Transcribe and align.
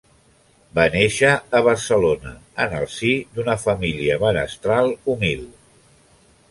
Va 0.77 0.85
néixer 0.95 1.33
a 1.59 1.61
Barcelona 1.67 2.31
en 2.65 2.73
el 2.79 2.89
si 2.95 3.13
d’una 3.37 3.59
família 3.67 4.21
menestral 4.27 4.93
humil. 5.15 5.47